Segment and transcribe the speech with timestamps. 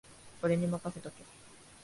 [0.41, 1.23] 俺にまかせとけ